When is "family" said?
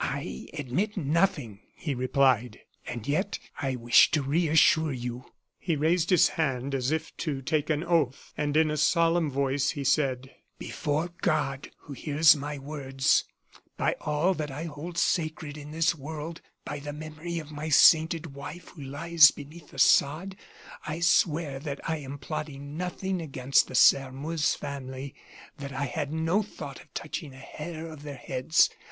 24.55-25.13